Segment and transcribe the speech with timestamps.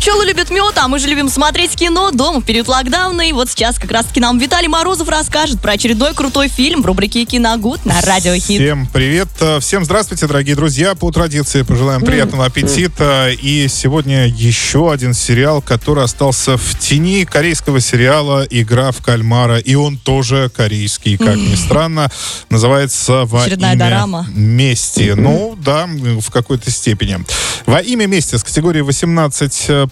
[0.00, 3.28] Пчелы любят мед, а мы же любим смотреть кино дома в период локдауна.
[3.28, 7.26] И вот сейчас как раз-таки нам Виталий Морозов расскажет про очередной крутой фильм в рубрике
[7.26, 8.62] «Киногуд» на Радио Хит.
[8.62, 9.28] Всем привет.
[9.60, 10.94] Всем здравствуйте, дорогие друзья.
[10.94, 13.28] По традиции пожелаем приятного аппетита.
[13.42, 19.58] И сегодня еще один сериал, который остался в тени корейского сериала «Игра в кальмара».
[19.58, 22.10] И он тоже корейский, как ни странно.
[22.48, 24.26] Называется «Во Очередная имя дорама.
[24.30, 25.12] мести».
[25.14, 27.18] Ну, да, в какой-то степени.
[27.66, 29.89] «Во имя мести» с категории 18+.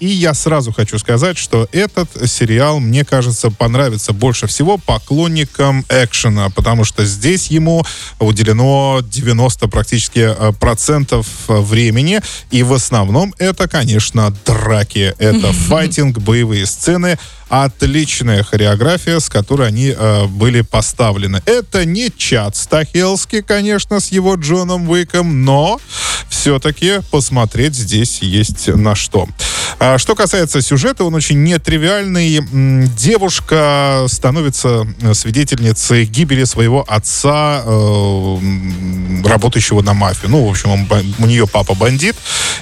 [0.00, 6.50] И я сразу хочу сказать, что этот сериал, мне кажется, понравится больше всего поклонникам экшена,
[6.50, 7.84] потому что здесь ему
[8.20, 12.20] уделено 90 практически э, процентов времени.
[12.50, 15.14] И в основном это, конечно, драки.
[15.18, 17.18] Это файтинг, боевые сцены,
[17.62, 21.42] отличная хореография, с которой они э, были поставлены.
[21.46, 25.80] Это не Чад Стахелский, конечно, с его Джоном Уиком, но
[26.28, 29.28] все-таки посмотреть здесь есть на что.
[29.78, 32.40] А, что касается сюжета, он очень нетривиальный.
[32.96, 38.38] Девушка становится э, свидетельницей гибели своего отца, э,
[39.24, 40.30] работающего на мафию.
[40.30, 42.16] Ну, в общем, он у нее папа бандит.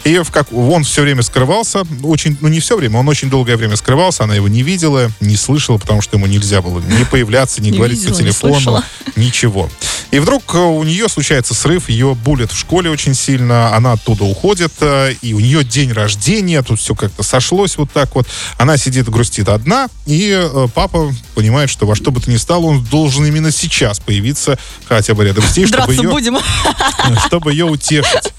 [0.04, 1.82] И в как, он все время скрывался.
[2.02, 4.24] Очень, ну, не все время, он очень долгое время скрывался.
[4.24, 7.98] Она его не видела, не слышала, потому что ему нельзя было ни появляться, Не говорить
[7.98, 8.82] видела, по не телефону.
[9.16, 9.70] Ничего.
[10.12, 14.24] И вдруг э, у нее случается срыв, ее булят в школе очень сильно, она оттуда
[14.24, 18.26] уходит, э, и у нее день рождения, тут все как-то сошлось вот так вот.
[18.58, 22.66] Она сидит, грустит одна, и э, папа понимает, что во что бы то ни стало,
[22.66, 26.38] он должен именно сейчас появиться хотя бы рядом с ней, чтобы Драться ее, будем.
[27.26, 28.34] чтобы ее утешить.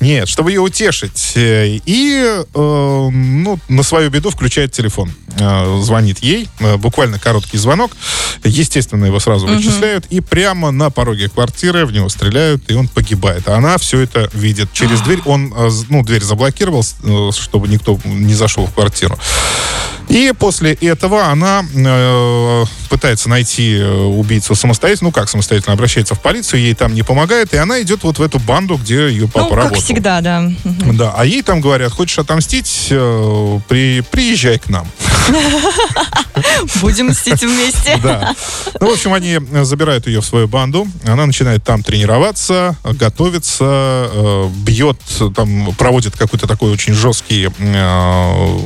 [0.00, 1.32] Нет, чтобы ее утешить.
[1.36, 5.10] Э, И, э, ну, на свою беду включает телефон.
[5.38, 7.92] Э, Звонит ей, э, буквально короткий звонок.
[8.44, 10.06] Естественно, его сразу вычисляют.
[10.10, 13.48] И прямо на пороге квартиры в него стреляют, и он погибает.
[13.48, 14.72] А она все это видит.
[14.72, 19.18] Через дверь он, э, ну, дверь заблокировал, э, чтобы никто не зашел в квартиру.
[20.08, 25.08] И после этого она э, пытается найти э, убийцу самостоятельно.
[25.08, 25.74] Ну как самостоятельно?
[25.74, 29.08] Обращается в полицию, ей там не помогает, и она идет вот в эту банду, где
[29.08, 29.82] ее папа Ну, как работал.
[29.82, 30.50] всегда, да.
[30.64, 34.86] Да, а ей там говорят, хочешь отомстить, э, при, приезжай к нам.
[36.80, 37.98] Будем мстить вместе.
[38.02, 38.34] Да.
[38.80, 40.86] Ну, в общем, они забирают ее в свою банду.
[41.04, 43.64] Она начинает там тренироваться, готовится,
[44.12, 45.00] э, бьет,
[45.34, 48.58] там проводит какой-то такой очень жесткий э,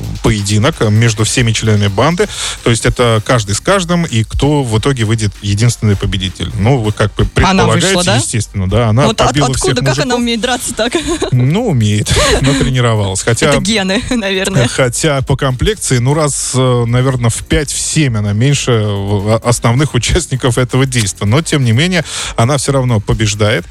[0.51, 2.27] поединок между всеми членами банды.
[2.65, 6.51] То есть это каждый с каждым, и кто в итоге выйдет единственный победитель.
[6.59, 8.17] Ну, вы как бы Она предполагаете, вышла, да?
[8.17, 8.89] естественно, да.
[8.89, 10.19] Она Вот от- побила откуда, всех как она мужиков.
[10.21, 10.93] умеет драться так?
[11.31, 13.23] Ну, умеет, но тренировалась.
[13.23, 13.51] Хотя...
[13.51, 14.67] Это гены, наверное.
[14.69, 21.27] Хотя по комплекции, ну, раз, наверное, в 5-7 она меньше э, основных участников этого действия.
[21.27, 22.05] Но, тем не менее,
[22.37, 23.65] она все равно побеждает.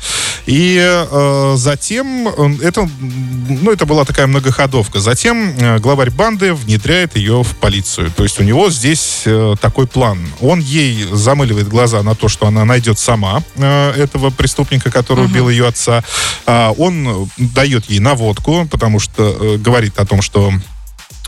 [0.46, 2.90] И э, затем, э, это,
[3.50, 5.00] ну, это была такая многоходовка.
[5.00, 8.12] Затем э, главарь банды внедряет ее в полицию.
[8.16, 10.20] То есть у него здесь э, такой план.
[10.40, 15.50] Он ей замыливает глаза на то, что она найдет сама э, этого преступника, который убил
[15.50, 16.04] ее отца.
[16.46, 20.54] А, он дает ей наводку, потому что э, говорит о том, что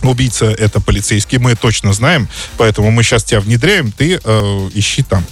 [0.03, 2.27] убийца это полицейский, мы точно знаем,
[2.57, 5.23] поэтому мы сейчас тебя внедряем, ты э, ищи там.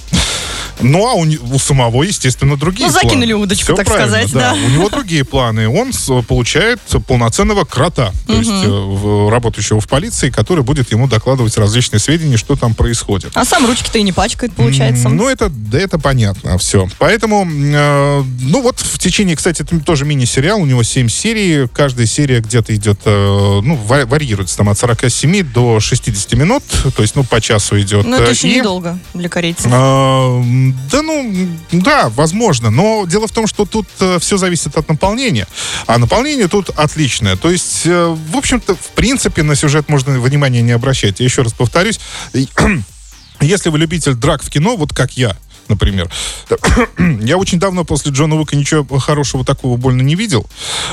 [0.82, 1.26] Ну, а у,
[1.56, 3.44] у самого, естественно, другие Ну, закинули планы.
[3.44, 4.54] удочку, Всё так правильно, сказать, да.
[4.54, 5.68] У него другие планы.
[5.68, 5.92] Он
[6.24, 12.38] получает полноценного крота, то есть э, работающего в полиции, который будет ему докладывать различные сведения,
[12.38, 13.32] что там происходит.
[13.36, 15.10] А сам ручки-то и не пачкает, получается.
[15.10, 16.88] Ну, это, да, это понятно, все.
[16.98, 22.06] Поэтому, э, ну вот в течение, кстати, это тоже мини-сериал, у него 7 серий, каждая
[22.08, 26.64] серия где-то идет, э, ну, ва- варьируется там от 47 до 60 минут,
[26.96, 28.06] то есть, ну, по часу идет.
[28.06, 29.68] Ну, это еще и, недолго для корейцев.
[29.72, 32.70] э, да, ну, да, возможно.
[32.70, 33.88] Но дело в том, что тут
[34.20, 35.48] все зависит от наполнения.
[35.86, 37.36] А наполнение тут отличное.
[37.36, 41.20] То есть, э, в общем-то, в принципе, на сюжет можно внимания не обращать.
[41.20, 42.00] Я еще раз повторюсь.
[43.42, 45.38] Если вы любитель драк в кино, вот как я,
[45.68, 46.10] например.
[47.22, 50.46] Я очень давно после Джона Уика ничего хорошего такого больно не видел,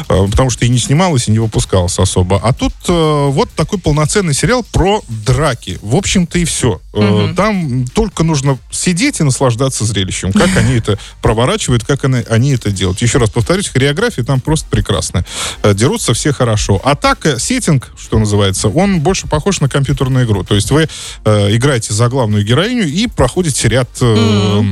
[0.08, 2.40] э, потому что и не снималось, и не выпускалось особо.
[2.42, 5.78] А тут э, вот такой полноценный сериал про драки.
[5.82, 6.80] В общем-то и все.
[6.96, 10.32] Э, Там только нужно сидеть и наслаждаться зрелищем.
[10.32, 13.02] Как они это проворачивают, как они, они это делают.
[13.02, 15.24] Еще раз повторюсь, хореография там просто прекрасная.
[15.62, 16.80] Э, Дерутся все хорошо.
[16.84, 20.44] А так, э, сеттинг, что называется, он больше похож на компьютерную игру.
[20.44, 20.88] То есть вы
[21.24, 24.62] э, играете за главную героиню и проходите ряд э,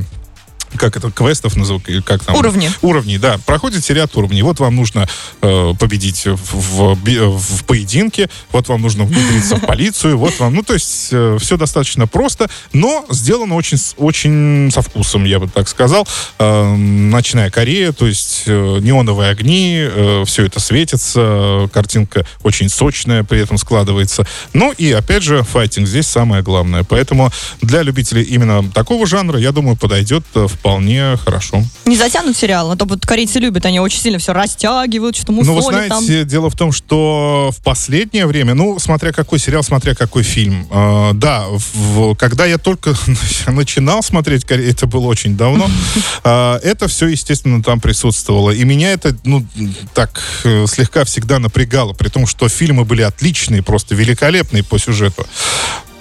[0.76, 2.36] как это, квестов или как там?
[2.36, 2.70] Уровни.
[2.82, 3.38] Уровни, да.
[3.46, 4.42] Проходите ряд уровней.
[4.42, 5.08] Вот вам нужно
[5.42, 10.62] э, победить в, в, в поединке, вот вам нужно внедриться в полицию, вот вам, ну,
[10.62, 11.06] то есть
[11.38, 16.06] все достаточно просто, но сделано очень, очень со вкусом, я бы так сказал.
[16.38, 23.24] Э, ночная Корея, то есть э, неоновые огни, все это светится, э, картинка очень сочная
[23.24, 24.26] при этом складывается.
[24.52, 26.84] Ну и, опять же, файтинг здесь самое главное.
[26.84, 27.30] Поэтому
[27.62, 31.62] для любителей именно такого жанра, я думаю, подойдет э, вполне хорошо.
[31.86, 35.42] Не затянут сериал, а то вот корейцы любят, они очень сильно все растягивают, что-то Ну,
[35.42, 36.04] вы мусолят там.
[36.04, 40.66] знаете, дело в том, что в последнее время, ну, смотря какой сериал, смотря какой фильм.
[40.70, 42.94] э, да, в- когда я только
[43.46, 45.68] начинал смотреть, это было очень давно,
[46.24, 48.33] э, это все, естественно, там присутствовало.
[48.50, 49.46] И меня это, ну,
[49.94, 55.26] так э, слегка всегда напрягало, при том, что фильмы были отличные, просто великолепные по сюжету.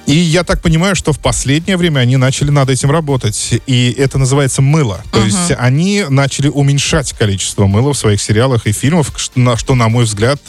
[0.06, 3.54] И я так понимаю, что в последнее время они начали над этим работать.
[3.68, 5.02] И это называется мыло.
[5.12, 9.76] То есть они начали уменьшать количество мыла в своих сериалах и фильмах, что, на, что,
[9.76, 10.42] на мой взгляд,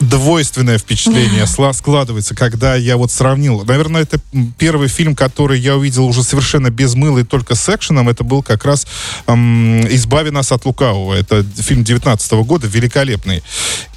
[0.00, 3.64] двойственное впечатление складывается, когда я вот сравнил.
[3.64, 4.18] Наверное, это
[4.58, 8.08] первый фильм, который я увидел уже совершенно без мыла и только с экшеном.
[8.08, 8.86] Это был как раз
[9.26, 11.14] эм, «Избави нас от лукавого».
[11.14, 13.42] Это фильм 19 года, великолепный.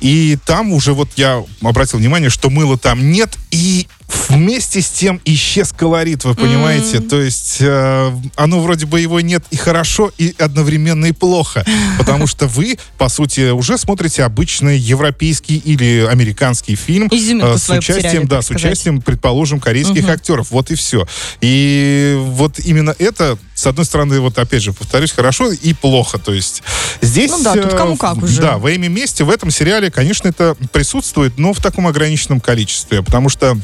[0.02, 3.88] И там уже вот я обратил внимание, что мыла там нет, и
[4.30, 7.00] вместе с тем исчез колорит, вы понимаете?
[7.00, 11.66] То есть э, оно вроде бы его нет и хорошо, и одновременно и плохо.
[11.98, 17.96] Потому что вы, по сути, уже смотрите обычный европейский или американский фильм э, с участием,
[17.96, 18.64] потеряли, да, с сказать.
[18.64, 20.52] участием, предположим, корейских актеров.
[20.52, 21.08] Вот и все.
[21.42, 26.18] И вот именно это, с одной стороны, вот опять же, повторюсь, хорошо и плохо.
[26.18, 26.64] То есть
[27.02, 27.32] здесь...
[27.32, 28.42] Ну да, тут э, кому как уже.
[28.42, 33.02] Да, во имя мести в этом сериале, конечно, это присутствует, но в таком ограниченном количестве,
[33.02, 33.58] потому что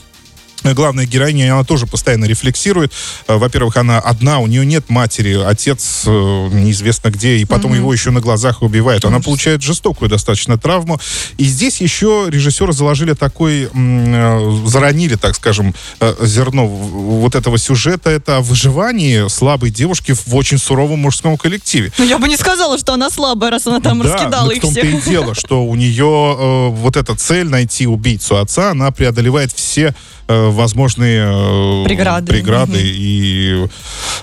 [0.64, 2.92] Главная героиня, она тоже постоянно рефлексирует.
[3.28, 7.92] Э, Во-первых, она одна, у нее нет матери, отец э, неизвестно где, и потом его
[7.94, 9.06] еще на глазах убивают.
[9.06, 11.00] Она получает жестокую достаточно травму.
[11.38, 15.74] И здесь еще режиссеры заложили такой, э, заронили, так скажем,
[16.22, 18.10] зерно вот этого сюжета.
[18.10, 21.92] Это о выживании слабой девушки в очень суровом мужском коллективе.
[21.98, 24.58] Ну, я бы не сказала, что она слабая, раз она там Да, раскидала ну, их
[24.60, 25.08] в том-то всех.
[25.08, 29.96] и дело, что у нее э, вот эта цель найти убийцу отца, она преодолевает все
[30.30, 32.32] возможные э, Преграды.
[32.32, 32.82] преграды Мгм.
[32.84, 33.68] и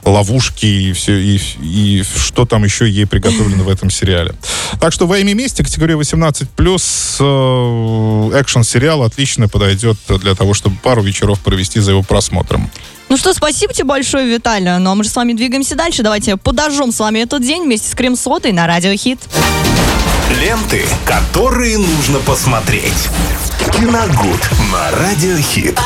[0.04, 4.34] ловушки и все и, и что там еще ей приготовлено в этом сериале.
[4.80, 10.76] Так что во имя мести категория 18 плюс экшен сериал отлично подойдет для того, чтобы
[10.82, 12.70] пару вечеров провести за его просмотром.
[13.08, 14.78] Ну что, спасибо тебе большое, Виталий.
[14.78, 16.02] Ну а мы же с вами двигаемся дальше.
[16.02, 19.20] Давайте подожжем с вами этот день вместе с Крем-сотой на Радио Хит.
[20.40, 23.08] Ленты, которые нужно посмотреть.
[23.72, 24.40] Киногуд
[24.72, 25.78] на радиохит.